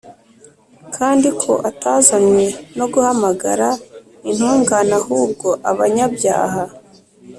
[0.95, 2.45] kandi ko atazanywe
[2.77, 3.67] no guhamagara
[4.29, 6.63] intungane ahubwo abanyabyaha.